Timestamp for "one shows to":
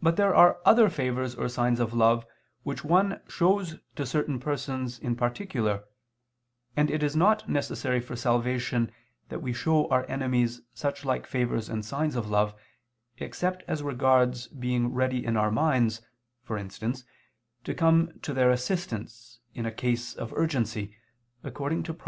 2.84-4.06